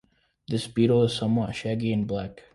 This 0.47 0.65
beetle 0.65 1.03
is 1.03 1.13
somewhat 1.13 1.53
shaggy 1.55 1.93
and 1.93 2.07
black. 2.07 2.41